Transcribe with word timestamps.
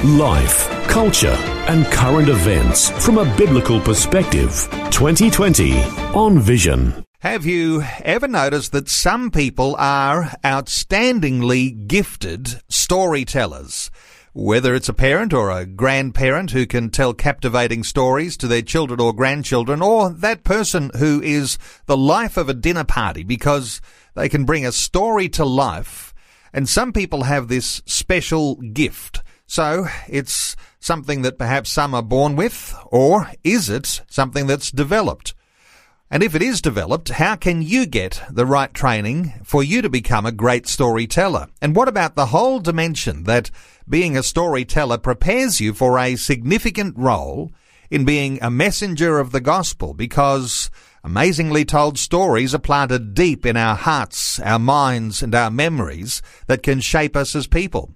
Life, 0.00 0.68
culture, 0.88 1.36
and 1.68 1.86
current 1.86 2.28
events 2.28 2.90
from 3.04 3.18
a 3.18 3.36
biblical 3.36 3.78
perspective. 3.80 4.68
2020 4.90 5.80
on 6.12 6.40
Vision. 6.40 7.04
Have 7.20 7.46
you 7.46 7.84
ever 8.00 8.26
noticed 8.26 8.72
that 8.72 8.88
some 8.88 9.30
people 9.30 9.76
are 9.78 10.32
outstandingly 10.42 11.86
gifted 11.86 12.60
storytellers? 12.68 13.92
Whether 14.32 14.74
it's 14.74 14.88
a 14.88 14.94
parent 14.94 15.32
or 15.32 15.52
a 15.52 15.66
grandparent 15.66 16.50
who 16.50 16.66
can 16.66 16.90
tell 16.90 17.14
captivating 17.14 17.84
stories 17.84 18.36
to 18.38 18.48
their 18.48 18.62
children 18.62 18.98
or 18.98 19.12
grandchildren, 19.12 19.80
or 19.80 20.10
that 20.10 20.42
person 20.42 20.90
who 20.98 21.22
is 21.22 21.58
the 21.86 21.96
life 21.96 22.36
of 22.36 22.48
a 22.48 22.54
dinner 22.54 22.82
party 22.82 23.22
because 23.22 23.80
they 24.16 24.28
can 24.28 24.44
bring 24.44 24.66
a 24.66 24.72
story 24.72 25.28
to 25.28 25.44
life. 25.44 26.12
And 26.52 26.68
some 26.68 26.92
people 26.92 27.22
have 27.22 27.46
this 27.46 27.82
special 27.86 28.56
gift. 28.56 29.22
So 29.52 29.86
it's 30.08 30.56
something 30.80 31.20
that 31.20 31.36
perhaps 31.36 31.70
some 31.70 31.94
are 31.94 32.02
born 32.02 32.36
with, 32.36 32.74
or 32.86 33.30
is 33.44 33.68
it 33.68 34.00
something 34.08 34.46
that's 34.46 34.70
developed? 34.70 35.34
And 36.10 36.22
if 36.22 36.34
it 36.34 36.40
is 36.40 36.62
developed, 36.62 37.10
how 37.10 37.36
can 37.36 37.60
you 37.60 37.84
get 37.84 38.22
the 38.30 38.46
right 38.46 38.72
training 38.72 39.34
for 39.44 39.62
you 39.62 39.82
to 39.82 39.90
become 39.90 40.24
a 40.24 40.32
great 40.32 40.66
storyteller? 40.66 41.48
And 41.60 41.76
what 41.76 41.86
about 41.86 42.14
the 42.14 42.32
whole 42.32 42.60
dimension 42.60 43.24
that 43.24 43.50
being 43.86 44.16
a 44.16 44.22
storyteller 44.22 44.96
prepares 44.96 45.60
you 45.60 45.74
for 45.74 45.98
a 45.98 46.16
significant 46.16 46.96
role 46.96 47.52
in 47.90 48.06
being 48.06 48.38
a 48.40 48.50
messenger 48.50 49.18
of 49.18 49.32
the 49.32 49.40
gospel? 49.42 49.92
Because 49.92 50.70
amazingly 51.04 51.66
told 51.66 51.98
stories 51.98 52.54
are 52.54 52.58
planted 52.58 53.12
deep 53.12 53.44
in 53.44 53.58
our 53.58 53.76
hearts, 53.76 54.40
our 54.40 54.58
minds, 54.58 55.22
and 55.22 55.34
our 55.34 55.50
memories 55.50 56.22
that 56.46 56.62
can 56.62 56.80
shape 56.80 57.14
us 57.14 57.36
as 57.36 57.46
people. 57.46 57.94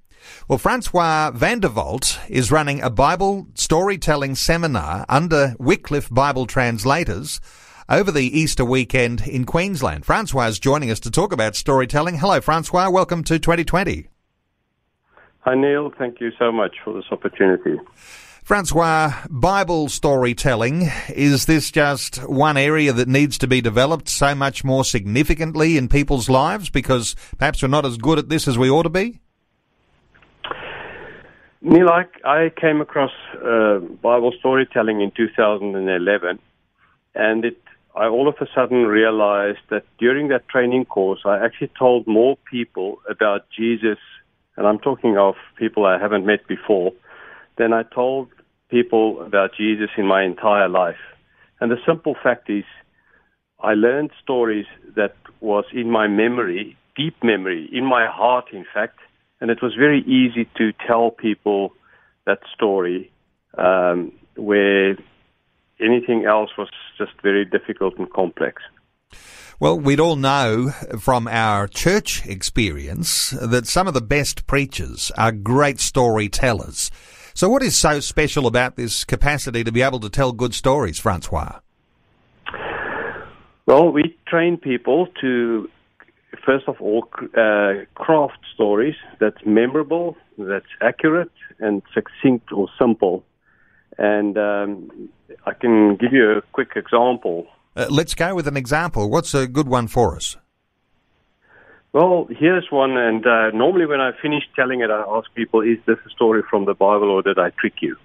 Well, 0.48 0.58
Francois 0.58 1.30
van 1.32 1.60
der 1.60 1.70
Walt 1.70 2.19
is 2.28 2.52
running 2.52 2.82
a 2.82 2.91
Bible 2.91 3.48
storytelling 3.55 4.34
seminar 4.34 5.05
under 5.08 5.55
Wycliffe 5.58 6.08
Bible 6.10 6.46
Translators 6.46 7.41
over 7.88 8.10
the 8.10 8.38
Easter 8.38 8.64
weekend 8.64 9.27
in 9.27 9.44
Queensland. 9.44 10.04
Francois 10.04 10.47
is 10.47 10.58
joining 10.58 10.91
us 10.91 11.00
to 11.00 11.10
talk 11.10 11.32
about 11.32 11.56
storytelling. 11.56 12.19
Hello, 12.19 12.41
Francois. 12.41 12.91
Welcome 12.91 13.22
to 13.24 13.38
2020. 13.38 14.08
Hi, 15.41 15.54
Neil. 15.54 15.92
Thank 15.97 16.20
you 16.20 16.30
so 16.38 16.50
much 16.50 16.74
for 16.84 16.92
this 16.92 17.04
opportunity. 17.12 17.78
Francois, 18.42 19.12
Bible 19.28 19.88
storytelling, 19.88 20.88
is 21.08 21.47
this 21.47 21.72
just 21.72 22.19
one 22.28 22.56
area 22.56 22.92
that 22.92 23.08
needs 23.08 23.38
to 23.38 23.48
be 23.48 23.60
developed 23.60 24.08
so 24.08 24.36
much 24.36 24.62
more 24.62 24.84
significantly 24.84 25.77
in 25.77 25.88
people's 25.88 26.28
lives 26.28 26.70
because 26.70 27.16
perhaps 27.38 27.62
we're 27.62 27.69
not 27.69 27.84
as 27.84 27.97
good 27.97 28.20
at 28.20 28.28
this 28.28 28.47
as 28.47 28.56
we 28.56 28.70
ought 28.70 28.84
to 28.84 28.88
be? 28.88 29.20
Neil, 31.62 31.89
I, 31.89 32.05
I 32.25 32.51
came 32.61 32.81
across 32.81 33.12
uh, 33.35 33.79
Bible 33.79 34.33
storytelling 34.39 35.01
in 35.01 35.11
2011, 35.17 36.39
and 37.15 37.45
it 37.45 37.57
I 37.97 38.09
all 38.09 38.29
of 38.29 38.35
a 38.43 38.47
sudden 38.55 38.85
realized 38.85 39.61
that 39.71 39.84
during 39.99 40.29
that 40.29 40.49
training 40.49 40.84
course, 40.84 41.21
I 41.25 41.43
actually 41.43 41.71
told 41.79 42.07
more 42.07 42.37
people 42.51 42.99
about 43.09 43.47
Jesus, 43.57 43.99
and 44.57 44.66
I'm 44.66 44.78
talking 44.78 45.16
of 45.16 45.34
people 45.59 45.87
I 45.87 45.99
haven't 45.99 46.27
met 46.27 46.47
before, 46.47 46.93
than 47.56 47.72
I 47.72 47.84
told 47.84 48.28
people 48.69 49.22
about 49.22 49.53
Jesus 49.56 49.89
in 49.97 50.06
my 50.06 50.25
entire 50.25 50.69
life. 50.69 51.00
And 51.59 51.71
the 51.71 51.78
simple 51.87 52.15
fact 52.22 52.50
is, 52.50 52.65
I 53.61 53.72
learned 53.72 54.11
stories 54.22 54.66
that 54.95 55.16
was 55.41 55.65
in 55.72 55.91
my 55.91 56.06
memory, 56.06 56.77
deep 56.97 57.16
memory, 57.25 57.66
in 57.72 57.87
my 57.87 58.06
heart, 58.06 58.53
in 58.53 58.66
fact, 58.75 58.99
and 59.41 59.50
it 59.50 59.62
was 59.62 59.74
very 59.74 60.00
easy 60.02 60.48
to 60.56 60.72
tell 60.86 61.10
people 61.10 61.72
that 62.26 62.38
story 62.54 63.10
um, 63.58 64.12
where 64.36 64.97
anything 65.80 66.24
else 66.24 66.50
was 66.56 66.69
just 66.98 67.12
very 67.22 67.44
difficult 67.44 67.98
and 67.98 68.10
complex. 68.12 68.62
Well, 69.58 69.78
we'd 69.78 70.00
all 70.00 70.16
know 70.16 70.70
from 71.00 71.26
our 71.28 71.66
church 71.66 72.26
experience 72.26 73.30
that 73.30 73.66
some 73.66 73.88
of 73.88 73.94
the 73.94 74.02
best 74.02 74.47
preachers 74.47 75.10
are 75.16 75.32
great 75.32 75.80
storytellers. 75.80 76.91
So, 77.32 77.48
what 77.48 77.62
is 77.62 77.78
so 77.78 78.00
special 78.00 78.47
about 78.47 78.76
this 78.76 79.04
capacity 79.04 79.64
to 79.64 79.72
be 79.72 79.80
able 79.80 80.00
to 80.00 80.10
tell 80.10 80.32
good 80.32 80.54
stories, 80.54 80.98
Francois? 80.98 81.60
Well, 83.66 83.91
we 83.91 84.16
train 84.28 84.58
people 84.58 85.08
to 85.20 85.68
first 86.44 86.69
of 86.69 86.80
all, 86.80 87.08
uh, 87.36 87.84
craft 87.94 88.38
stories 88.54 88.97
that's 89.20 89.38
memorable, 89.44 90.16
that's 90.38 90.66
accurate, 90.80 91.32
and 91.58 91.82
succinct 91.94 92.52
or 92.52 92.69
simple. 92.78 93.24
And 93.98 94.36
um, 94.36 95.08
I 95.47 95.52
can 95.52 95.97
give 95.97 96.12
you 96.12 96.32
a 96.32 96.42
quick 96.52 96.72
example. 96.76 97.47
Uh, 97.74 97.86
let's 97.91 98.14
go 98.14 98.34
with 98.34 98.47
an 98.47 98.56
example. 98.56 99.10
What's 99.10 99.34
a 99.34 99.47
good 99.47 99.69
one 99.69 99.86
for 99.86 100.16
us? 100.16 100.36
Well, 101.92 102.28
here's 102.28 102.66
one, 102.70 102.97
and 102.98 103.26
uh, 103.26 103.50
normally 103.53 103.86
when 103.86 104.00
I 104.03 104.10
finish 104.20 104.42
telling 104.54 104.80
it, 104.82 104.91
I 104.91 105.03
ask 105.08 105.32
people, 105.34 105.62
is 105.62 105.78
this 105.86 105.97
a 106.04 106.10
story 106.10 106.42
from 106.50 106.66
the 106.66 106.74
Bible 106.74 107.10
or 107.10 107.22
did 107.22 107.38
I 107.38 107.50
trick 107.58 107.74
you? 107.80 107.97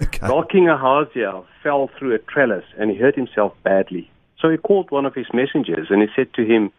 Okay. 0.00 0.28
Well, 0.28 0.44
King 0.44 0.68
Ahaziah 0.68 1.42
fell 1.62 1.90
through 1.98 2.14
a 2.14 2.18
trellis 2.18 2.64
and 2.78 2.90
he 2.90 2.96
hurt 2.96 3.16
himself 3.16 3.54
badly. 3.62 4.10
So 4.40 4.50
he 4.50 4.56
called 4.56 4.90
one 4.90 5.06
of 5.06 5.14
his 5.14 5.26
messengers 5.32 5.88
and 5.90 6.02
he 6.02 6.08
said 6.14 6.32
to 6.34 6.44
him, 6.44 6.70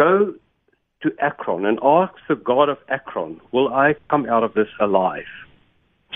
Go 0.00 0.32
to 1.02 1.10
Ekron 1.20 1.66
and 1.66 1.78
ask 1.82 2.14
the 2.26 2.34
God 2.34 2.70
of 2.70 2.78
Ekron, 2.88 3.38
Will 3.52 3.68
I 3.68 3.96
come 4.08 4.24
out 4.24 4.42
of 4.42 4.54
this 4.54 4.68
alive? 4.80 5.28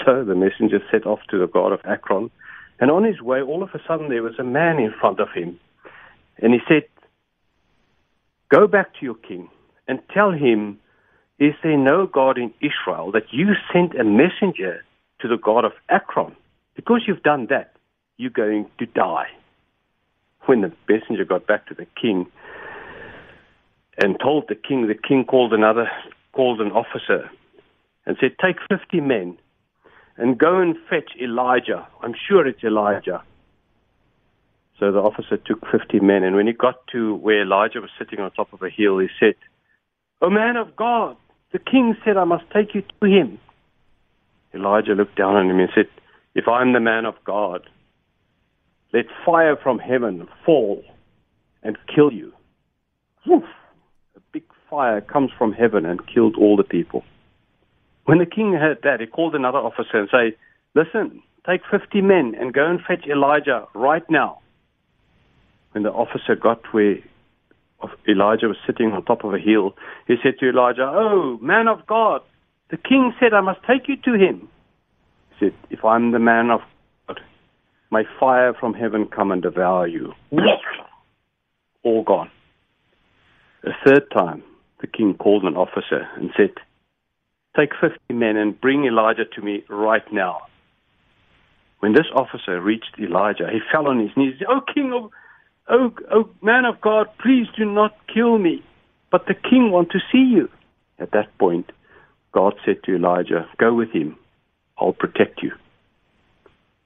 So 0.07 0.25
the 0.25 0.35
messenger 0.35 0.79
set 0.91 1.05
off 1.05 1.19
to 1.29 1.39
the 1.39 1.47
God 1.47 1.71
of 1.71 1.81
Ekron, 1.85 2.31
And 2.81 2.91
on 2.91 3.05
his 3.05 3.21
way, 3.21 3.43
all 3.43 3.63
of 3.63 3.69
a 3.75 3.81
sudden, 3.87 4.09
there 4.09 4.23
was 4.23 4.39
a 4.39 4.43
man 4.43 4.79
in 4.79 4.95
front 4.99 5.21
of 5.21 5.29
him. 5.35 5.61
And 6.39 6.55
he 6.55 6.61
said, 6.67 6.85
Go 8.49 8.67
back 8.67 8.95
to 8.95 9.05
your 9.05 9.17
king 9.17 9.51
and 9.87 9.99
tell 10.15 10.33
him, 10.33 10.79
Is 11.39 11.53
there 11.63 11.77
no 11.77 12.07
God 12.07 12.39
in 12.39 12.55
Israel 12.63 13.13
that 13.13 13.33
you 13.33 13.49
sent 13.71 14.01
a 14.01 14.05
messenger 14.05 14.83
to 15.21 15.29
the 15.29 15.37
God 15.37 15.67
of 15.67 15.73
Ekron? 15.91 16.35
Because 16.75 17.03
you've 17.07 17.23
done 17.23 17.49
that, 17.51 17.75
you're 18.17 18.31
going 18.31 18.65
to 18.79 18.87
die. 18.87 19.29
When 20.47 20.63
the 20.63 20.73
messenger 20.89 21.27
got 21.27 21.47
back 21.47 21.67
to 21.67 21.75
the 21.75 21.87
king, 22.01 22.31
and 23.99 24.19
told 24.21 24.49
the 24.49 24.55
king. 24.55 24.87
The 24.87 24.95
king 24.95 25.25
called 25.25 25.53
another, 25.53 25.91
called 26.33 26.61
an 26.61 26.73
officer, 26.73 27.31
and 28.07 28.17
said, 28.21 28.37
"Take 28.39 28.57
fifty 28.69 29.01
men, 29.01 29.39
and 30.17 30.39
go 30.39 30.59
and 30.59 30.77
fetch 30.91 31.13
Elijah. 31.21 31.87
I'm 32.03 32.15
sure 32.15 32.47
it's 32.47 32.65
Elijah." 32.65 33.23
So 34.79 34.91
the 34.91 35.01
officer 35.01 35.37
took 35.37 35.67
fifty 35.71 36.01
men, 36.01 36.25
and 36.25 36.35
when 36.35 36.47
he 36.47 36.53
got 36.53 36.87
to 36.89 37.15
where 37.15 37.43
Elijah 37.43 37.81
was 37.81 37.91
sitting 37.99 38.19
on 38.21 38.31
top 38.33 38.53
of 38.53 38.63
a 38.63 38.69
hill, 38.69 38.99
he 38.99 39.09
said, 39.21 39.37
"O 40.21 40.29
man 40.29 40.57
of 40.57 40.75
God, 40.75 41.17
the 41.53 41.59
king 41.61 41.97
said 42.05 42.17
I 42.17 42.25
must 42.25 42.51
take 42.51 42.75
you 42.75 42.83
to 42.83 43.07
him." 43.07 43.39
Elijah 44.53 44.95
looked 44.95 45.17
down 45.17 45.37
on 45.37 45.51
him 45.51 45.61
and 45.61 45.71
said, 45.75 45.89
"If 46.35 46.49
I'm 46.49 46.73
the 46.73 46.81
man 46.81 47.07
of 47.07 47.23
God, 47.25 47.69
let 48.93 49.07
fire 49.25 49.57
from 49.57 49.79
heaven 49.79 50.29
fall 50.45 50.85
and 51.63 51.77
kill 51.87 52.13
you." 52.13 52.33
Fire 54.75 55.01
comes 55.01 55.31
from 55.39 55.53
heaven 55.53 55.87
and 55.87 56.05
killed 56.13 56.35
all 56.37 56.57
the 56.57 56.65
people. 56.65 57.05
When 58.07 58.19
the 58.19 58.27
king 58.27 58.55
heard 58.55 58.79
that, 58.83 59.01
he 59.01 59.07
called 59.07 59.37
another 59.37 59.59
officer 59.59 60.01
and 60.01 60.09
said, 60.11 60.37
Listen, 60.75 61.23
take 61.47 61.61
50 61.71 62.01
men 62.01 62.35
and 62.39 62.53
go 62.53 62.69
and 62.69 62.81
fetch 62.81 63.07
Elijah 63.09 63.67
right 63.73 64.03
now. 64.11 64.41
When 65.73 65.85
the 65.85 65.93
officer 65.93 66.35
got 66.35 66.61
where 66.73 66.97
Elijah 68.09 68.49
was 68.49 68.57
sitting 68.67 68.91
on 68.91 69.05
top 69.05 69.23
of 69.25 69.33
a 69.33 69.39
hill, 69.39 69.77
he 70.09 70.17
said 70.23 70.35
to 70.41 70.49
Elijah, 70.49 70.91
Oh, 70.93 71.39
man 71.41 71.69
of 71.69 71.87
God, 71.87 72.23
the 72.71 72.77
king 72.77 73.15
said 73.21 73.33
I 73.33 73.43
must 73.43 73.61
take 73.65 73.87
you 73.87 73.97
to 74.07 74.15
him. 74.15 74.49
He 75.31 75.47
said, 75.47 75.55
If 75.71 75.85
I'm 75.85 76.11
the 76.11 76.19
man 76.19 76.51
of 76.51 76.63
God, 77.07 77.21
may 77.93 78.03
fire 78.19 78.55
from 78.55 78.75
heaven 78.75 79.07
come 79.07 79.31
and 79.31 79.41
devour 79.41 79.87
you. 79.87 80.15
All 81.85 82.03
gone. 82.03 82.31
A 83.63 83.71
third 83.85 84.11
time, 84.13 84.43
the 84.85 84.99
king 84.99 85.15
called 85.15 85.45
an 85.45 85.57
officer 85.57 86.07
and 86.17 86.31
said, 86.37 86.53
Take 87.57 87.71
50 87.81 88.13
men 88.13 88.37
and 88.37 88.61
bring 88.61 88.85
Elijah 88.85 89.25
to 89.35 89.41
me 89.41 89.65
right 89.71 90.05
now. 90.13 90.43
when 91.81 91.93
this 91.95 92.07
officer 92.15 92.61
reached 92.61 92.97
Elijah, 92.99 93.49
he 93.51 93.61
fell 93.73 93.89
on 93.89 93.99
his 93.99 94.11
knees. 94.17 94.35
Oh, 94.49 94.61
King 94.75 94.93
of, 94.93 95.11
oh, 95.69 95.93
oh, 96.11 96.29
man 96.43 96.65
of 96.65 96.81
God, 96.81 97.07
please 97.19 97.47
do 97.57 97.65
not 97.65 97.93
kill 98.13 98.39
me. 98.39 98.63
But 99.11 99.27
the 99.27 99.35
king 99.35 99.71
wants 99.71 99.93
to 99.93 100.01
see 100.11 100.25
you. 100.37 100.49
At 100.99 101.13
that 101.13 101.37
point, 101.39 101.71
God 102.33 102.55
said 102.65 102.83
to 102.85 102.95
Elijah, 102.95 103.47
Go 103.59 103.73
with 103.75 103.91
him. 103.91 104.17
I'll 104.79 104.93
protect 104.93 105.43
you. 105.43 105.53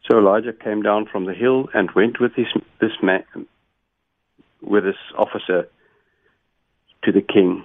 So 0.04 0.18
Elijah 0.18 0.52
came 0.52 0.82
down 0.82 1.06
from 1.10 1.26
the 1.26 1.34
hill 1.34 1.68
and 1.74 1.90
went 1.96 2.20
with 2.20 2.34
his, 2.34 2.46
this 2.80 2.96
man, 3.02 3.24
with 4.62 4.84
this 4.84 5.02
officer 5.16 5.68
to 7.04 7.12
the 7.12 7.22
king. 7.22 7.64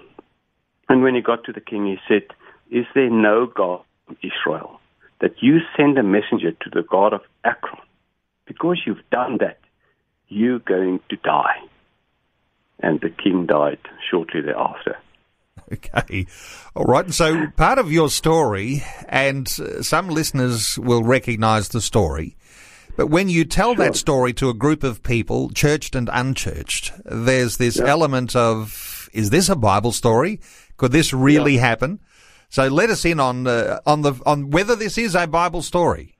And 0.93 1.01
when 1.01 1.15
he 1.15 1.21
got 1.21 1.43
to 1.45 1.51
the 1.51 1.59
king, 1.59 1.87
he 1.87 1.97
said, 2.07 2.21
Is 2.69 2.85
there 2.93 3.09
no 3.09 3.47
God 3.47 3.81
in 4.07 4.15
Israel 4.21 4.79
that 5.21 5.41
you 5.41 5.57
send 5.75 5.97
a 5.97 6.03
messenger 6.03 6.51
to 6.51 6.69
the 6.71 6.83
God 6.83 7.13
of 7.13 7.21
Ekron? 7.43 7.81
Because 8.45 8.79
you've 8.85 9.09
done 9.09 9.39
that, 9.39 9.57
you're 10.27 10.59
going 10.59 10.99
to 11.09 11.15
die. 11.15 11.57
And 12.79 13.01
the 13.01 13.09
king 13.09 13.47
died 13.47 13.79
shortly 14.07 14.41
thereafter. 14.41 14.95
Okay. 15.71 16.27
All 16.75 16.85
right. 16.85 17.11
So 17.11 17.47
part 17.57 17.79
of 17.79 17.91
your 17.91 18.11
story, 18.11 18.83
and 19.09 19.47
uh, 19.59 19.81
some 19.81 20.09
listeners 20.09 20.77
will 20.77 21.03
recognize 21.03 21.69
the 21.69 21.81
story, 21.81 22.35
but 22.95 23.07
when 23.07 23.29
you 23.29 23.45
tell 23.45 23.73
sure. 23.73 23.85
that 23.85 23.95
story 23.95 24.31
to 24.33 24.49
a 24.49 24.53
group 24.53 24.83
of 24.83 25.01
people, 25.01 25.49
churched 25.49 25.95
and 25.95 26.07
unchurched, 26.13 26.91
there's 27.03 27.57
this 27.57 27.79
element 27.79 28.35
of, 28.35 29.09
is 29.11 29.31
this 29.31 29.49
a 29.49 29.55
Bible 29.55 29.91
story? 29.91 30.39
Could 30.77 30.91
this 30.91 31.13
really 31.13 31.53
yep. 31.53 31.61
happen? 31.61 31.99
So 32.49 32.67
let 32.67 32.89
us 32.89 33.03
in 33.05 33.19
on 33.19 33.47
uh, 33.47 33.79
on 33.85 34.01
the 34.01 34.13
on 34.25 34.51
whether 34.51 34.75
this 34.75 34.97
is 34.97 35.15
a 35.15 35.25
Bible 35.25 35.61
story. 35.61 36.17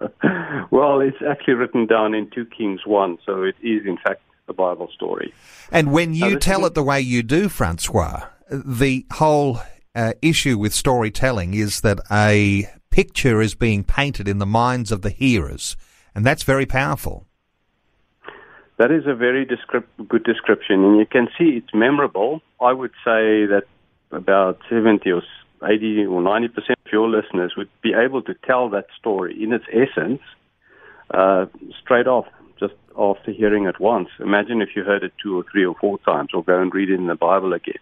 well, 0.70 1.00
it's 1.00 1.16
actually 1.26 1.54
written 1.54 1.86
down 1.86 2.14
in 2.14 2.28
2 2.34 2.46
Kings 2.46 2.80
1, 2.84 3.18
so 3.24 3.42
it 3.42 3.54
is 3.62 3.86
in 3.86 3.96
fact 3.96 4.20
a 4.48 4.52
Bible 4.52 4.88
story. 4.94 5.32
And 5.72 5.92
when 5.92 6.14
you 6.14 6.38
tell 6.38 6.66
it 6.66 6.74
the 6.74 6.82
way 6.82 7.00
you 7.00 7.22
do, 7.22 7.48
Francois, 7.48 8.26
the 8.50 9.06
whole 9.12 9.60
uh, 9.94 10.12
issue 10.20 10.58
with 10.58 10.74
storytelling 10.74 11.54
is 11.54 11.80
that 11.80 12.00
a 12.10 12.68
picture 12.90 13.40
is 13.40 13.54
being 13.54 13.84
painted 13.84 14.28
in 14.28 14.38
the 14.38 14.46
minds 14.46 14.92
of 14.92 15.02
the 15.02 15.10
hearers, 15.10 15.76
and 16.14 16.26
that's 16.26 16.42
very 16.42 16.66
powerful. 16.66 17.26
That 18.76 18.90
is 18.90 19.06
a 19.06 19.14
very 19.14 19.46
descript- 19.46 20.08
good 20.08 20.24
description, 20.24 20.84
and 20.84 20.98
you 20.98 21.06
can 21.06 21.28
see 21.38 21.56
it's 21.56 21.72
memorable. 21.72 22.42
I 22.60 22.72
would 22.72 22.92
say 23.04 23.46
that 23.46 23.64
about 24.14 24.58
70 24.68 25.10
or 25.10 25.22
80 25.62 26.06
or 26.06 26.22
90 26.22 26.48
percent 26.48 26.78
of 26.84 26.92
your 26.92 27.08
listeners 27.08 27.54
would 27.56 27.68
be 27.82 27.92
able 27.94 28.22
to 28.22 28.34
tell 28.46 28.68
that 28.70 28.86
story 28.98 29.42
in 29.42 29.52
its 29.52 29.64
essence 29.72 30.20
uh, 31.10 31.46
straight 31.82 32.06
off, 32.06 32.26
just 32.58 32.74
after 32.98 33.30
hearing 33.30 33.66
it 33.66 33.80
once. 33.80 34.08
Imagine 34.20 34.62
if 34.62 34.70
you 34.74 34.84
heard 34.84 35.02
it 35.02 35.12
two 35.22 35.36
or 35.38 35.44
three 35.50 35.64
or 35.64 35.74
four 35.80 35.98
times, 35.98 36.30
or 36.34 36.42
go 36.42 36.60
and 36.60 36.72
read 36.74 36.90
it 36.90 36.94
in 36.94 37.06
the 37.06 37.14
Bible 37.14 37.52
again. 37.52 37.74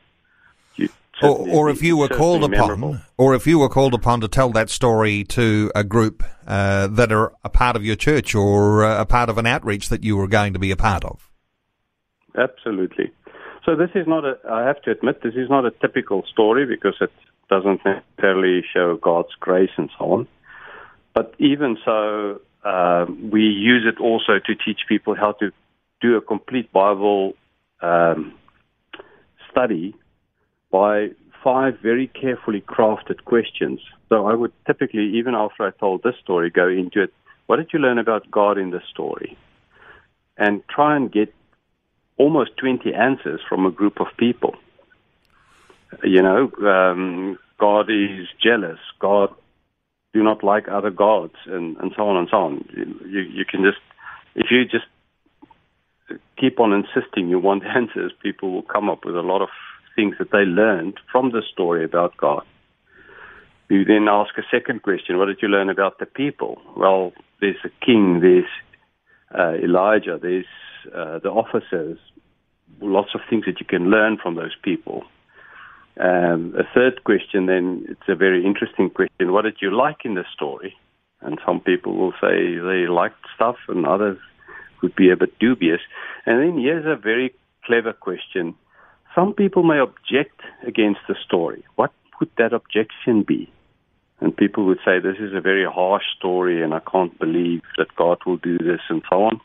Or, 1.21 1.49
or, 1.49 1.71
if 1.71 1.83
you 1.83 1.97
were 1.97 2.09
called 2.09 2.43
upon, 2.43 2.51
memorable. 2.51 2.99
or 3.17 3.35
if 3.35 3.47
you 3.47 3.59
were 3.59 3.69
called 3.69 3.95
upon 3.95 4.23
to 4.23 4.29
tell 4.29 4.51
that 4.53 4.71
story 4.71 5.25
to 5.25 5.71
a 5.75 5.85
group 5.85 6.25
uh, 6.47 6.89
that 6.89 7.13
are 7.13 7.33
a 7.45 7.49
part 7.51 7.77
of 7.77 7.85
your 7.85 7.97
church 7.97 8.35
or 8.35 8.83
uh, 8.83 9.01
a 9.01 9.05
part 9.05 9.29
of 9.29 9.39
an 9.39 9.47
outreach 9.47 9.89
that 9.91 10.03
you 10.03 10.17
were 10.17 10.27
going 10.27 10.53
to 10.55 10.59
be 10.59 10.71
a 10.71 10.77
part 10.77 11.05
of. 11.05 11.31
Absolutely. 12.37 13.13
So 13.65 13.77
this 13.77 13.91
is 13.95 14.07
not 14.07 14.25
a. 14.25 14.39
I 14.51 14.65
have 14.67 14.83
to 14.83 14.91
admit, 14.91 15.23
this 15.23 15.35
is 15.35 15.49
not 15.49 15.65
a 15.65 15.71
typical 15.71 16.25
story 16.31 16.67
because 16.67 16.97
it 17.01 17.13
doesn't 17.49 17.81
necessarily 17.85 18.65
show 18.73 18.97
God's 18.97 19.35
grace 19.39 19.71
and 19.77 19.91
so 19.99 20.13
on. 20.13 20.29
But 21.15 21.35
even 21.39 21.77
so, 21.85 22.41
uh, 22.65 23.07
we 23.31 23.43
use 23.43 23.85
it 23.87 24.01
also 24.01 24.39
to 24.47 24.55
teach 24.55 24.81
people 24.89 25.15
how 25.15 25.33
to 25.33 25.53
do 26.01 26.17
a 26.17 26.21
complete 26.21 26.73
Bible 26.73 27.35
um, 27.83 28.35
study 29.51 29.95
by 30.71 31.11
five 31.45 31.79
very 31.81 32.09
carefully 32.09 32.63
crafted 32.63 33.25
questions. 33.25 33.81
So 34.09 34.27
I 34.27 34.35
would 34.35 34.53
typically, 34.67 35.19
even 35.19 35.35
after 35.35 35.67
I 35.67 35.71
told 35.71 36.03
this 36.03 36.15
story, 36.23 36.51
go 36.51 36.69
into 36.69 37.03
it. 37.03 37.13
What 37.47 37.57
did 37.57 37.71
you 37.73 37.79
learn 37.79 37.99
about 37.99 38.31
God 38.31 38.59
in 38.59 38.71
this 38.71 38.83
story? 38.91 39.37
And 40.37 40.63
try 40.69 40.97
and 40.97 41.13
get 41.13 41.35
almost 42.23 42.57
20 42.59 42.95
answers 42.95 43.41
from 43.49 43.67
a 43.67 43.71
group 43.71 44.01
of 44.01 44.07
people. 44.17 44.55
You 46.05 46.23
know, 46.23 46.51
um, 46.65 47.39
God 47.59 47.91
is 47.91 48.29
jealous. 48.41 48.79
God 49.01 49.31
do 50.15 50.23
not 50.23 50.45
like 50.45 50.69
other 50.69 50.91
gods, 50.91 51.35
and, 51.47 51.77
and 51.79 51.93
so 51.97 52.03
on 52.09 52.17
and 52.17 52.29
so 52.31 52.37
on. 52.37 52.65
You, 53.15 53.21
you 53.21 53.45
can 53.45 53.63
just, 53.65 53.83
if 54.35 54.47
you 54.51 54.65
just 54.65 54.89
keep 56.39 56.61
on 56.61 56.73
insisting 56.73 57.29
you 57.29 57.39
want 57.39 57.65
answers, 57.81 58.13
people 58.23 58.53
will 58.53 58.69
come 58.75 58.89
up 58.89 59.05
with 59.05 59.17
a 59.17 59.29
lot 59.33 59.43
of 59.43 59.49
things 59.97 60.15
that 60.19 60.31
they 60.31 60.45
learned 60.63 60.95
from 61.11 61.33
the 61.33 61.43
story 61.53 61.85
about 61.85 62.17
God. 62.17 62.45
You 63.69 63.85
then 63.85 64.07
ask 64.09 64.37
a 64.37 64.43
second 64.51 64.83
question 64.83 65.19
What 65.19 65.27
did 65.27 65.39
you 65.43 65.49
learn 65.49 65.71
about 65.71 65.99
the 65.99 66.07
people? 66.07 66.61
Well, 66.77 67.13
there's 67.41 67.63
a 67.65 67.71
king, 67.85 68.21
there's 68.21 68.53
uh, 69.37 69.55
Elijah, 69.65 70.19
there's 70.21 70.53
uh, 70.95 71.19
the 71.21 71.31
officers, 71.31 71.99
lots 72.81 73.11
of 73.15 73.21
things 73.29 73.45
that 73.47 73.61
you 73.61 73.67
can 73.67 73.91
learn 73.91 74.19
from 74.23 74.35
those 74.35 74.57
people. 74.63 75.05
Um, 76.01 76.55
a 76.59 76.65
third 76.75 77.05
question, 77.05 77.47
then, 77.47 77.87
it's 77.89 78.09
a 78.09 78.15
very 78.15 78.45
interesting 78.45 78.91
question. 78.91 79.33
What 79.33 79.43
did 79.43 79.57
you 79.61 79.77
like 79.77 80.05
in 80.05 80.15
the 80.15 80.25
story? 80.33 80.75
And 81.21 81.39
some 81.47 81.61
people 81.61 81.95
will 81.95 82.13
say 82.21 82.57
they 82.57 82.89
liked 82.89 83.25
stuff, 83.35 83.57
and 83.69 83.87
others 83.87 84.19
would 84.83 84.97
be 84.97 85.11
a 85.11 85.17
bit 85.17 85.39
dubious. 85.39 85.81
And 86.27 86.41
then 86.41 86.59
here's 86.59 86.87
a 86.87 87.01
very 87.01 87.35
clever 87.65 87.93
question. 87.93 88.55
Some 89.15 89.35
people 89.35 89.63
may 89.63 89.79
object 89.79 90.41
against 90.67 91.01
the 91.07 91.15
story. 91.25 91.65
What 91.77 91.93
would 92.19 92.31
that 92.39 92.53
objection 92.53 93.23
be? 93.23 93.53
And 94.21 94.37
people 94.37 94.65
would 94.67 94.79
say, 94.85 94.99
This 95.01 95.19
is 95.19 95.35
a 95.35 95.41
very 95.41 95.67
harsh 95.67 96.05
story, 96.17 96.63
and 96.63 96.73
I 96.73 96.81
can't 96.81 97.17
believe 97.19 97.63
that 97.77 97.95
God 97.97 98.19
will 98.25 98.39
do 98.39 98.57
this, 98.57 98.81
and 98.89 99.03
so 99.11 99.25
on. 99.25 99.41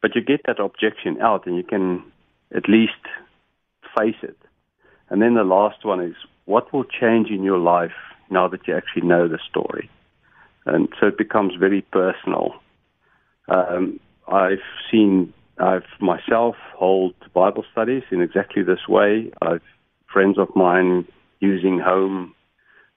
But 0.00 0.14
you 0.14 0.22
get 0.22 0.42
that 0.46 0.60
objection 0.60 1.20
out, 1.20 1.46
and 1.46 1.56
you 1.56 1.64
can 1.64 2.04
at 2.54 2.68
least 2.68 2.92
face 3.96 4.16
it. 4.22 4.36
And 5.10 5.22
then 5.22 5.34
the 5.34 5.44
last 5.44 5.84
one 5.84 6.00
is, 6.02 6.14
What 6.44 6.72
will 6.72 6.84
change 6.84 7.30
in 7.30 7.42
your 7.42 7.58
life 7.58 7.92
now 8.30 8.48
that 8.48 8.66
you 8.66 8.76
actually 8.76 9.06
know 9.06 9.28
the 9.28 9.38
story? 9.48 9.90
And 10.66 10.88
so 11.00 11.06
it 11.06 11.16
becomes 11.16 11.54
very 11.58 11.82
personal. 11.82 12.54
Um, 13.48 14.00
I've 14.26 14.66
seen 14.90 15.32
I've 15.58 15.86
myself 16.00 16.56
hold 16.76 17.14
Bible 17.34 17.64
studies 17.72 18.04
in 18.10 18.20
exactly 18.20 18.62
this 18.62 18.86
way. 18.88 19.32
I've 19.42 19.62
friends 20.12 20.38
of 20.38 20.48
mine 20.54 21.06
using 21.40 21.78
home 21.78 22.34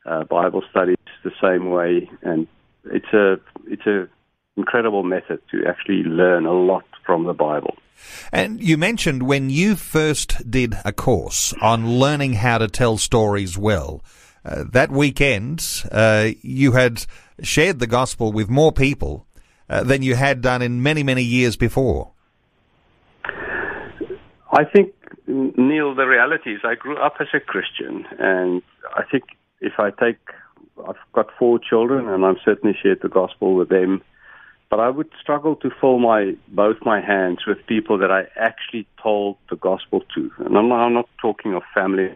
uh, 0.06 0.24
Bible 0.26 0.64
studies 0.70 0.98
the 1.24 1.32
same 1.42 1.70
way, 1.70 2.10
and 2.22 2.48
it's 2.86 3.14
a 3.14 3.40
it's 3.68 3.86
a 3.86 4.08
incredible 4.58 5.04
method 5.04 5.40
to 5.52 5.66
actually 5.68 6.04
learn 6.04 6.46
a 6.46 6.54
lot 6.54 6.86
from 7.06 7.26
the 7.26 7.34
Bible. 7.34 7.76
And 8.32 8.62
you 8.62 8.78
mentioned 8.78 9.24
when 9.24 9.50
you 9.50 9.76
first 9.76 10.50
did 10.50 10.76
a 10.86 10.92
course 10.94 11.54
on 11.62 12.00
learning 12.00 12.34
how 12.34 12.58
to 12.58 12.68
tell 12.68 12.98
stories 12.98 13.58
well. 13.58 14.04
Uh, 14.44 14.64
that 14.72 14.90
weekend, 14.90 15.84
uh, 15.92 16.30
you 16.42 16.72
had 16.72 17.06
shared 17.44 17.80
the 17.80 17.88
gospel 17.88 18.32
with 18.32 18.50
more 18.50 18.72
people 18.72 19.28
uh, 19.70 19.84
than 19.84 20.02
you 20.02 20.16
had 20.16 20.42
done 20.42 20.62
in 20.62 20.82
many, 20.82 21.04
many 21.04 21.24
years 21.24 21.56
before. 21.56 22.12
I 24.52 24.66
think, 24.66 24.94
Neil, 25.28 25.96
the 25.96 26.06
reality 26.06 26.56
is 26.56 26.62
I 26.64 26.76
grew 26.76 26.98
up 26.98 27.16
as 27.20 27.28
a 27.34 27.40
Christian, 27.40 28.06
and 28.20 28.62
I 28.96 29.04
think 29.10 29.24
if 29.62 29.74
I 29.78 29.92
take, 29.92 30.18
I've 30.88 30.96
got 31.14 31.28
four 31.40 31.60
children, 31.60 32.10
and 32.10 32.26
I'm 32.26 32.38
certainly 32.44 32.76
shared 32.82 33.00
the 33.02 33.10
gospel 33.10 33.56
with 33.56 33.70
them, 33.70 34.02
but 34.72 34.80
I 34.80 34.90
would 34.90 35.10
struggle 35.22 35.58
to 35.58 35.70
fill 35.82 36.00
my 36.00 36.32
both 36.48 36.78
my 36.84 37.02
hands 37.02 37.40
with 37.46 37.58
people 37.68 37.98
that 38.00 38.10
I 38.10 38.24
actually 38.40 38.88
told 39.04 39.36
the 39.50 39.58
gospel 39.58 40.02
to, 40.16 40.32
and 40.40 40.58
I'm 40.58 40.70
not, 40.70 40.86
I'm 40.86 40.94
not 40.94 41.10
talking 41.22 41.54
of 41.54 41.62
family 41.74 42.16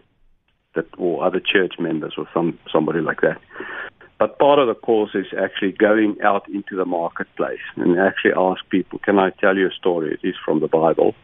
that 0.74 0.86
or 0.96 1.24
other 1.24 1.40
church 1.40 1.74
members 1.78 2.14
or 2.16 2.26
some 2.32 2.58
somebody 2.72 3.00
like 3.00 3.20
that. 3.20 3.38
But 4.18 4.38
part 4.38 4.58
of 4.58 4.68
the 4.68 4.74
course 4.74 5.10
is 5.14 5.26
actually 5.38 5.72
going 5.72 6.16
out 6.24 6.48
into 6.48 6.74
the 6.76 6.86
marketplace 6.86 7.60
and 7.76 8.00
actually 8.00 8.32
ask 8.34 8.66
people, 8.70 8.98
"Can 9.00 9.18
I 9.18 9.30
tell 9.30 9.54
you 9.54 9.68
a 9.68 9.72
story? 9.72 10.14
It 10.14 10.26
is 10.26 10.34
from 10.42 10.60
the 10.60 10.68
Bible." 10.68 11.14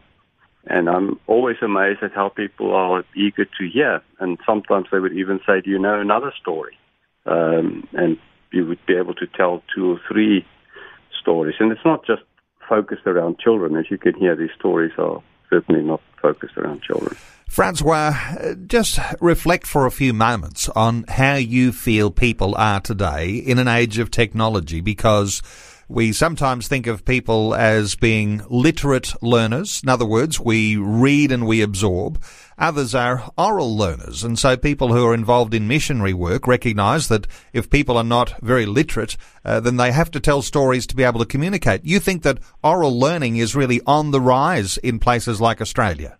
And 0.65 0.87
I'm 0.87 1.19
always 1.27 1.57
amazed 1.61 2.03
at 2.03 2.13
how 2.13 2.29
people 2.29 2.73
are 2.73 3.03
eager 3.17 3.43
to 3.43 3.67
hear. 3.67 4.01
And 4.19 4.37
sometimes 4.45 4.87
they 4.91 4.99
would 4.99 5.11
even 5.11 5.41
say, 5.45 5.59
Do 5.59 5.69
you 5.69 5.77
know 5.77 5.99
another 5.99 6.31
story? 6.39 6.77
Um, 7.25 7.85
and 7.91 8.17
you 8.53 8.65
would 8.67 8.79
be 8.85 8.95
able 8.95 9.13
to 9.15 9.27
tell 9.27 9.61
two 9.75 9.91
or 9.91 9.99
three 10.07 10.45
stories. 11.23 11.55
And 11.59 11.71
it's 11.71 11.81
not 11.83 12.05
just 12.05 12.21
focused 12.69 13.07
around 13.07 13.39
children. 13.39 13.75
As 13.75 13.85
you 13.89 13.97
can 13.97 14.13
hear, 14.13 14.35
these 14.35 14.53
stories 14.57 14.91
are 14.99 15.23
certainly 15.49 15.81
not 15.81 16.01
focused 16.21 16.55
around 16.57 16.83
children. 16.83 17.15
Francois, 17.47 18.15
uh, 18.39 18.55
just 18.65 18.99
reflect 19.21 19.67
for 19.67 19.85
a 19.85 19.91
few 19.91 20.13
moments 20.13 20.69
on 20.69 21.05
how 21.07 21.35
you 21.35 21.71
feel 21.71 22.09
people 22.09 22.55
are 22.55 22.79
today 22.79 23.35
in 23.35 23.59
an 23.59 23.67
age 23.67 23.99
of 23.99 24.09
technology 24.09 24.81
because 24.81 25.41
we 25.87 26.11
sometimes 26.11 26.67
think 26.67 26.87
of 26.87 27.05
people 27.05 27.53
as 27.53 27.95
being 27.95 28.41
literate 28.49 29.13
learners. 29.21 29.81
In 29.83 29.89
other 29.89 30.05
words, 30.05 30.39
we 30.39 30.77
read 30.77 31.31
and 31.31 31.45
we 31.45 31.61
absorb. 31.61 32.21
Others 32.57 32.95
are 32.95 33.31
oral 33.37 33.75
learners. 33.75 34.23
And 34.23 34.37
so 34.37 34.55
people 34.55 34.93
who 34.93 35.05
are 35.05 35.13
involved 35.13 35.53
in 35.53 35.67
missionary 35.67 36.13
work 36.13 36.47
recognize 36.47 37.07
that 37.07 37.27
if 37.51 37.69
people 37.69 37.97
are 37.97 38.03
not 38.03 38.39
very 38.41 38.65
literate, 38.65 39.17
uh, 39.43 39.59
then 39.59 39.77
they 39.77 39.91
have 39.91 40.11
to 40.11 40.19
tell 40.19 40.41
stories 40.41 40.87
to 40.87 40.95
be 40.95 41.03
able 41.03 41.19
to 41.19 41.25
communicate. 41.25 41.83
You 41.83 41.99
think 41.99 42.23
that 42.23 42.39
oral 42.63 42.97
learning 42.97 43.37
is 43.37 43.55
really 43.55 43.81
on 43.85 44.11
the 44.11 44.21
rise 44.21 44.77
in 44.77 44.99
places 44.99 45.41
like 45.41 45.61
Australia? 45.61 46.17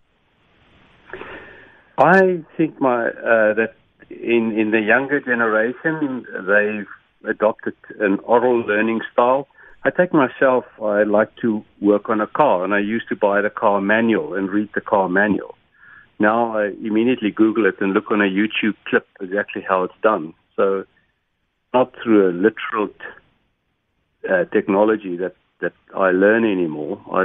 I 1.98 2.42
think 2.56 2.80
my 2.80 3.06
uh, 3.06 3.54
that 3.54 3.74
in 4.10 4.58
in 4.58 4.70
the 4.72 4.80
younger 4.80 5.20
generation 5.20 6.26
they've 6.46 6.88
adopted 7.30 7.74
an 8.00 8.18
oral 8.24 8.60
learning 8.60 9.00
style. 9.12 9.46
I 9.84 9.90
take 9.90 10.14
myself. 10.14 10.64
I 10.82 11.02
like 11.02 11.36
to 11.42 11.62
work 11.80 12.08
on 12.08 12.20
a 12.20 12.26
car, 12.26 12.64
and 12.64 12.72
I 12.72 12.78
used 12.78 13.08
to 13.10 13.16
buy 13.16 13.42
the 13.42 13.50
car 13.50 13.82
manual 13.82 14.34
and 14.34 14.48
read 14.50 14.70
the 14.74 14.80
car 14.80 15.08
manual. 15.10 15.54
Now 16.18 16.56
I 16.56 16.70
immediately 16.82 17.30
Google 17.30 17.66
it 17.66 17.74
and 17.80 17.92
look 17.92 18.10
on 18.10 18.22
a 18.22 18.24
YouTube 18.24 18.76
clip 18.86 19.06
exactly 19.20 19.62
how 19.68 19.84
it's 19.84 20.00
done. 20.02 20.32
So, 20.56 20.84
not 21.74 21.92
through 22.02 22.30
a 22.30 22.32
literal 22.32 22.88
t- 22.88 24.30
uh, 24.30 24.44
technology 24.52 25.16
that 25.18 25.34
that 25.60 25.74
I 25.94 26.10
learn 26.12 26.44
anymore. 26.44 27.00
I, 27.12 27.24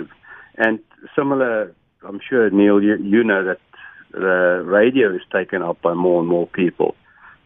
and 0.58 0.80
similar, 1.16 1.74
I'm 2.06 2.20
sure 2.28 2.50
Neil, 2.50 2.82
you, 2.82 2.98
you 2.98 3.24
know 3.24 3.46
that 3.46 3.60
the 4.12 4.64
radio 4.66 5.16
is 5.16 5.22
taken 5.32 5.62
up 5.62 5.82
by 5.82 5.94
more 5.94 6.20
and 6.20 6.28
more 6.28 6.48
people. 6.48 6.96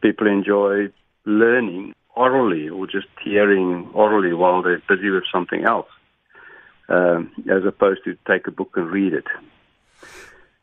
People 0.01 0.27
enjoy 0.27 0.87
learning 1.25 1.93
orally 2.15 2.69
or 2.69 2.87
just 2.87 3.07
hearing 3.23 3.89
orally 3.93 4.33
while 4.33 4.61
they're 4.61 4.81
busy 4.87 5.09
with 5.09 5.23
something 5.31 5.63
else, 5.65 5.87
um, 6.89 7.31
as 7.49 7.65
opposed 7.65 8.01
to 8.05 8.17
take 8.27 8.47
a 8.47 8.51
book 8.51 8.71
and 8.75 8.91
read 8.91 9.13
it. 9.13 9.25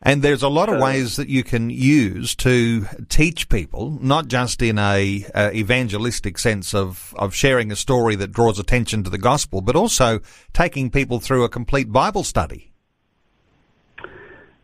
And 0.03 0.23
there's 0.23 0.41
a 0.41 0.49
lot 0.49 0.67
of 0.67 0.81
ways 0.81 1.15
that 1.17 1.29
you 1.29 1.43
can 1.43 1.69
use 1.69 2.33
to 2.37 2.87
teach 3.07 3.49
people, 3.49 3.99
not 4.01 4.29
just 4.29 4.59
in 4.63 4.79
a, 4.79 5.27
a, 5.35 5.55
evangelistic 5.55 6.39
sense 6.39 6.73
of, 6.73 7.13
of 7.19 7.35
sharing 7.35 7.71
a 7.71 7.75
story 7.75 8.15
that 8.15 8.31
draws 8.31 8.57
attention 8.57 9.03
to 9.03 9.11
the 9.11 9.19
gospel, 9.19 9.61
but 9.61 9.75
also 9.75 10.19
taking 10.53 10.89
people 10.89 11.19
through 11.19 11.43
a 11.43 11.49
complete 11.49 11.91
Bible 11.91 12.23
study 12.23 12.71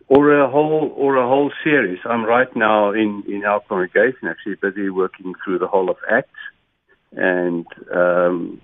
or 0.08 0.40
a 0.40 0.50
whole 0.50 0.94
or 0.96 1.18
a 1.18 1.28
whole 1.28 1.52
series. 1.64 2.00
I'm 2.06 2.26
right 2.26 2.54
now 2.56 2.92
in 2.92 3.24
in 3.28 3.44
our 3.44 3.60
congregation 3.62 4.28
actually 4.28 4.56
busy 4.56 4.90
working 4.90 5.34
through 5.44 5.60
the 5.60 5.68
whole 5.68 5.90
of 5.90 5.98
Acts, 6.10 6.30
and 7.12 7.66
um, 7.94 8.62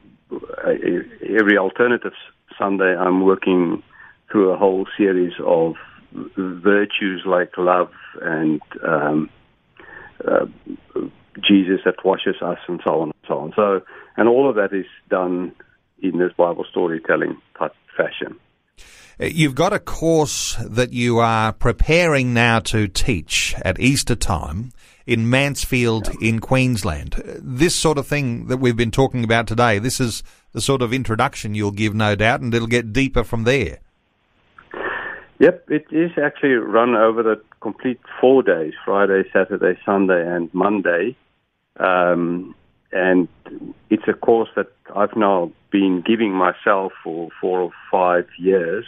every 0.64 1.58
alternative 1.58 2.14
Sunday 2.58 2.96
I'm 2.96 3.24
working 3.24 3.84
through 4.32 4.52
a 4.52 4.58
whole 4.58 4.88
series 4.98 5.34
of 5.46 5.76
virtues 6.38 7.24
like 7.26 7.58
love 7.58 7.92
and 8.22 8.62
um, 8.86 9.30
uh, 10.28 10.46
Jesus 11.42 11.82
that 11.86 11.96
washes 12.06 12.36
us 12.42 12.60
and 12.68 12.80
so 12.84 13.02
on 13.02 13.10
and 13.10 13.28
so 13.28 13.40
on. 13.40 13.54
So, 13.56 13.82
and 14.18 14.30
all 14.30 14.50
of 14.50 14.56
that 14.56 14.74
is 14.74 14.86
done 15.10 15.54
in 16.02 16.18
this 16.20 16.32
Bible 16.38 16.66
storytelling 16.70 17.38
type 17.58 17.74
fashion. 17.98 18.38
Uh, 19.20 19.26
you've 19.26 19.56
got 19.56 19.74
a 19.74 19.80
course 19.80 20.56
that 20.64 20.94
you 20.94 21.20
are 21.20 21.54
preparing 21.54 22.34
now 22.34 22.60
to 22.60 22.88
teach 22.88 23.56
at 23.64 23.80
Easter 23.80 24.16
time 24.16 24.72
in 25.06 25.30
Mansfield 25.30 26.10
yeah. 26.20 26.30
in 26.30 26.40
Queensland. 26.40 27.22
This 27.40 27.76
sort 27.76 27.98
of 27.98 28.08
thing 28.08 28.48
that 28.48 28.58
we've 28.58 28.78
been 28.78 28.92
talking 28.92 29.24
about 29.24 29.48
today, 29.48 29.80
this 29.80 30.00
is 30.00 30.24
the 30.54 30.62
sort 30.62 30.82
of 30.82 30.94
introduction 30.94 31.56
you'll 31.56 31.72
give, 31.72 31.94
no 31.94 32.16
doubt, 32.16 32.42
and 32.42 32.54
it'll 32.54 32.68
get 32.68 32.94
deeper 32.94 33.24
from 33.24 33.44
there. 33.44 33.80
Yep, 35.40 35.66
it 35.70 35.86
is 35.92 36.12
actually 36.18 36.52
run 36.52 36.96
over 36.96 37.22
the 37.22 37.42
complete 37.60 38.00
four 38.22 38.44
days 38.44 38.74
Friday, 38.86 39.24
Saturday, 39.34 39.78
Sunday, 39.86 40.26
and 40.26 40.54
Monday. 40.54 41.18
Um, 41.78 42.56
and 42.92 43.28
it's 43.90 44.08
a 44.08 44.14
course 44.14 44.50
that 44.56 44.68
I've 44.96 45.16
now 45.16 45.52
been 45.72 46.04
giving 46.06 46.32
myself 46.32 46.94
for 47.04 47.30
four 47.42 47.62
or 47.62 47.72
five 47.92 48.28
years 48.38 48.86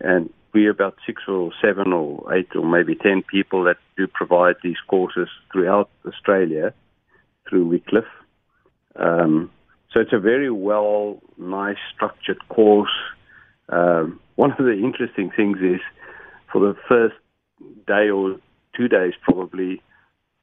and 0.00 0.32
we're 0.54 0.70
about 0.70 0.96
six 1.04 1.22
or 1.26 1.50
seven 1.60 1.92
or 1.92 2.32
eight 2.32 2.48
or 2.54 2.64
maybe 2.64 2.94
ten 2.94 3.22
people 3.22 3.64
that 3.64 3.76
do 3.96 4.06
provide 4.06 4.54
these 4.62 4.76
courses 4.88 5.28
throughout 5.52 5.90
Australia 6.06 6.72
through 7.48 7.66
Wycliffe. 7.66 8.04
Um, 8.96 9.50
so 9.92 10.00
it's 10.00 10.12
a 10.12 10.18
very 10.18 10.50
well, 10.50 11.20
nice, 11.36 11.76
structured 11.94 12.48
course. 12.48 12.90
Um, 13.68 14.20
one 14.36 14.52
of 14.52 14.58
the 14.58 14.72
interesting 14.72 15.30
things 15.34 15.58
is 15.58 15.80
for 16.50 16.60
the 16.60 16.76
first 16.88 17.16
day 17.86 18.08
or 18.08 18.36
two 18.76 18.88
days, 18.88 19.14
probably, 19.22 19.82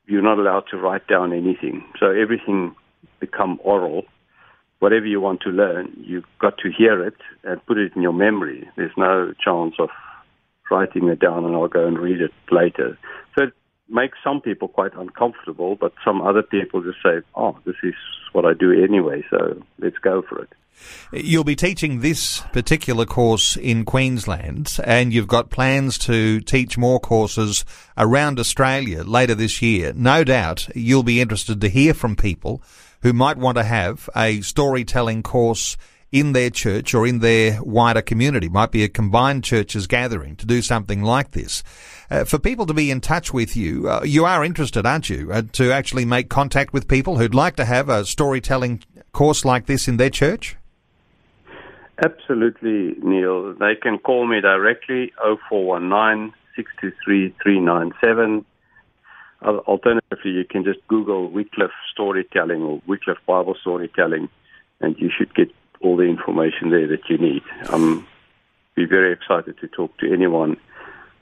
you're 0.05 0.21
not 0.21 0.39
allowed 0.39 0.65
to 0.71 0.77
write 0.77 1.07
down 1.07 1.33
anything. 1.33 1.83
So 1.99 2.11
everything 2.11 2.75
become 3.19 3.59
oral 3.63 4.03
whatever 4.81 5.05
you 5.05 5.21
want 5.21 5.41
to 5.41 5.49
learn, 5.49 5.93
you've 5.95 6.25
got 6.39 6.57
to 6.57 6.71
hear 6.75 7.05
it 7.05 7.15
and 7.43 7.63
put 7.67 7.77
it 7.77 7.95
in 7.95 8.01
your 8.01 8.13
memory. 8.13 8.67
There's 8.75 8.91
no 8.97 9.31
chance 9.43 9.75
of 9.77 9.89
writing 10.71 11.07
it 11.07 11.19
down 11.19 11.45
and 11.45 11.55
I'll 11.55 11.67
go 11.67 11.85
and 11.85 11.99
read 11.99 12.19
it 12.19 12.31
later. 12.49 12.97
So 13.37 13.43
it 13.45 13.53
makes 13.87 14.17
some 14.23 14.41
people 14.41 14.67
quite 14.67 14.95
uncomfortable, 14.95 15.75
but 15.75 15.93
some 16.03 16.19
other 16.21 16.41
people 16.41 16.81
just 16.81 16.97
say, 17.03 17.21
oh, 17.35 17.57
this 17.63 17.75
is 17.83 17.93
what 18.31 18.43
I 18.43 18.53
do 18.53 18.71
anyway, 18.71 19.23
so 19.29 19.61
let's 19.77 19.99
go 19.99 20.23
for 20.27 20.41
it. 20.41 20.49
You'll 21.11 21.43
be 21.43 21.55
teaching 21.55 21.99
this 21.99 22.39
particular 22.51 23.05
course 23.05 23.55
in 23.57 23.85
Queensland, 23.85 24.79
and 24.83 25.13
you've 25.13 25.27
got 25.27 25.51
plans 25.51 25.99
to 25.99 26.39
teach 26.39 26.75
more 26.75 26.99
courses 26.99 27.65
around 27.97 28.39
Australia 28.39 29.03
later 29.03 29.35
this 29.35 29.61
year. 29.61 29.93
No 29.93 30.23
doubt 30.23 30.69
you'll 30.73 31.03
be 31.03 31.21
interested 31.21 31.61
to 31.61 31.69
hear 31.69 31.93
from 31.93 32.15
people 32.15 32.63
who 33.01 33.13
might 33.13 33.37
want 33.37 33.57
to 33.57 33.63
have 33.63 34.09
a 34.15 34.41
storytelling 34.41 35.23
course 35.23 35.77
in 36.11 36.33
their 36.33 36.49
church 36.49 36.93
or 36.93 37.07
in 37.07 37.19
their 37.19 37.61
wider 37.63 38.01
community. 38.01 38.49
Might 38.49 38.71
be 38.71 38.83
a 38.83 38.89
combined 38.89 39.43
churches 39.43 39.87
gathering 39.87 40.35
to 40.37 40.45
do 40.45 40.61
something 40.61 41.01
like 41.01 41.31
this. 41.31 41.63
Uh, 42.09 42.25
for 42.25 42.37
people 42.37 42.65
to 42.65 42.73
be 42.73 42.91
in 42.91 42.99
touch 42.99 43.33
with 43.33 43.55
you, 43.55 43.89
uh, 43.89 44.01
you 44.03 44.25
are 44.25 44.43
interested, 44.43 44.85
aren't 44.85 45.09
you, 45.09 45.31
uh, 45.31 45.43
to 45.53 45.71
actually 45.71 46.05
make 46.05 46.29
contact 46.29 46.73
with 46.73 46.87
people 46.87 47.17
who'd 47.17 47.33
like 47.33 47.55
to 47.55 47.65
have 47.65 47.87
a 47.87 48.05
storytelling 48.05 48.83
course 49.13 49.45
like 49.45 49.65
this 49.65 49.87
in 49.87 49.97
their 49.97 50.09
church? 50.09 50.57
Absolutely, 52.03 52.95
Neil. 53.01 53.53
They 53.53 53.75
can 53.75 53.99
call 53.99 54.27
me 54.27 54.41
directly 54.41 55.13
0419 55.49 56.33
623 56.55 57.35
397 57.41 58.45
Alternatively, 59.43 60.31
you 60.31 60.45
can 60.45 60.63
just 60.63 60.79
Google 60.87 61.29
Wycliffe 61.29 61.71
storytelling 61.91 62.61
or 62.61 62.81
Wycliffe 62.85 63.17
Bible 63.25 63.55
storytelling, 63.59 64.29
and 64.79 64.95
you 64.99 65.09
should 65.15 65.33
get 65.33 65.51
all 65.81 65.97
the 65.97 66.03
information 66.03 66.69
there 66.69 66.87
that 66.87 67.09
you 67.09 67.17
need. 67.17 67.41
I'm 67.69 68.05
be 68.75 68.85
very 68.85 69.11
excited 69.11 69.59
to 69.59 69.67
talk 69.67 69.97
to 69.97 70.11
anyone 70.11 70.57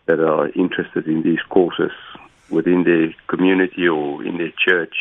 that 0.05 0.19
are 0.19 0.49
interested 0.49 1.07
in 1.07 1.23
these 1.23 1.41
courses 1.49 1.91
within 2.49 2.83
their 2.83 3.13
community 3.27 3.87
or 3.87 4.23
in 4.23 4.37
their 4.37 4.53
church, 4.67 4.95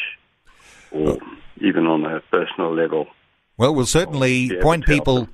or 0.91 1.19
even 1.61 1.87
on 1.87 2.05
a 2.05 2.21
personal 2.31 2.75
level. 2.75 3.07
Well, 3.57 3.75
we'll 3.75 3.87
certainly 3.87 4.57
point 4.61 4.87
people 4.87 5.29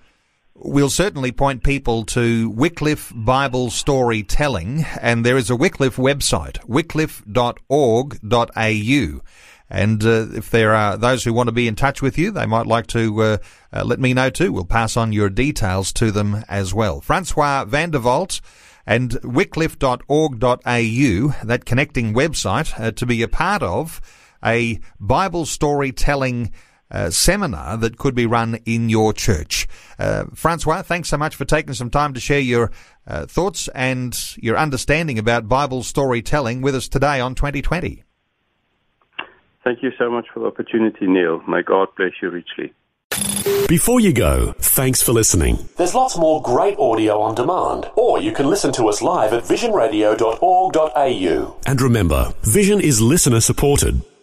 We'll 0.56 0.88
certainly 0.88 1.32
point 1.32 1.64
people 1.64 2.04
to 2.06 2.48
Wycliffe 2.48 3.12
Bible 3.12 3.70
Storytelling, 3.70 4.84
and 5.00 5.26
there 5.26 5.36
is 5.36 5.50
a 5.50 5.56
Wycliffe 5.56 5.96
website, 5.96 6.64
wycliffe.org.au. 6.68 9.20
And 9.68 10.04
uh, 10.04 10.26
if 10.32 10.50
there 10.50 10.72
are 10.72 10.96
those 10.96 11.24
who 11.24 11.32
want 11.32 11.48
to 11.48 11.52
be 11.52 11.66
in 11.66 11.74
touch 11.74 12.00
with 12.00 12.16
you, 12.16 12.30
they 12.30 12.46
might 12.46 12.68
like 12.68 12.86
to 12.88 13.20
uh, 13.20 13.38
uh, 13.72 13.82
let 13.84 13.98
me 13.98 14.14
know 14.14 14.30
too. 14.30 14.52
We'll 14.52 14.64
pass 14.64 14.96
on 14.96 15.12
your 15.12 15.28
details 15.28 15.92
to 15.94 16.12
them 16.12 16.44
as 16.48 16.72
well. 16.72 17.00
Francois 17.00 17.64
van 17.64 17.90
der 17.90 17.98
Walt 17.98 18.40
and 18.86 19.10
wycliffe.org.au, 19.24 21.46
that 21.46 21.64
connecting 21.64 22.14
website, 22.14 22.80
uh, 22.80 22.92
to 22.92 23.04
be 23.04 23.22
a 23.22 23.28
part 23.28 23.64
of 23.64 24.00
a 24.44 24.78
Bible 25.00 25.46
storytelling 25.46 26.52
uh, 26.90 27.10
seminar 27.10 27.76
that 27.76 27.98
could 27.98 28.14
be 28.14 28.26
run 28.26 28.56
in 28.64 28.88
your 28.88 29.12
church. 29.12 29.66
Uh, 29.98 30.24
Francois, 30.34 30.82
thanks 30.82 31.08
so 31.08 31.16
much 31.16 31.34
for 31.34 31.44
taking 31.44 31.74
some 31.74 31.90
time 31.90 32.14
to 32.14 32.20
share 32.20 32.40
your 32.40 32.70
uh, 33.06 33.26
thoughts 33.26 33.68
and 33.74 34.16
your 34.36 34.56
understanding 34.56 35.18
about 35.18 35.48
Bible 35.48 35.82
storytelling 35.82 36.62
with 36.62 36.74
us 36.74 36.88
today 36.88 37.20
on 37.20 37.34
2020. 37.34 38.02
Thank 39.64 39.82
you 39.82 39.90
so 39.98 40.10
much 40.10 40.26
for 40.32 40.40
the 40.40 40.46
opportunity, 40.46 41.06
Neil. 41.06 41.42
May 41.48 41.62
God 41.62 41.88
bless 41.96 42.12
you 42.20 42.30
richly. 42.30 42.74
Before 43.68 44.00
you 44.00 44.12
go, 44.12 44.52
thanks 44.58 45.02
for 45.02 45.12
listening. 45.12 45.68
There's 45.78 45.94
lots 45.94 46.18
more 46.18 46.42
great 46.42 46.78
audio 46.78 47.20
on 47.20 47.34
demand, 47.34 47.90
or 47.96 48.20
you 48.20 48.32
can 48.32 48.46
listen 48.46 48.72
to 48.72 48.88
us 48.88 49.00
live 49.00 49.32
at 49.32 49.44
visionradio.org.au. 49.44 51.56
And 51.66 51.80
remember, 51.80 52.34
Vision 52.42 52.80
is 52.80 53.00
listener 53.00 53.40
supported. 53.40 54.02